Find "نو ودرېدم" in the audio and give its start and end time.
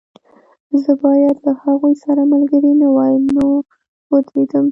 3.35-4.59